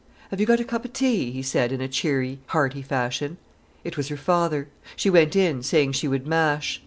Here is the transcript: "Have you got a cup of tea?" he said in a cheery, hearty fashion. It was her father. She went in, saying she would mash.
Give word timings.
"Have 0.31 0.39
you 0.39 0.47
got 0.47 0.59
a 0.59 0.63
cup 0.63 0.83
of 0.83 0.93
tea?" 0.93 1.29
he 1.31 1.43
said 1.43 1.71
in 1.71 1.79
a 1.79 1.87
cheery, 1.87 2.39
hearty 2.47 2.81
fashion. 2.81 3.37
It 3.83 3.97
was 3.97 4.07
her 4.07 4.17
father. 4.17 4.67
She 4.95 5.11
went 5.11 5.35
in, 5.35 5.61
saying 5.61 5.91
she 5.91 6.07
would 6.07 6.25
mash. 6.25 6.79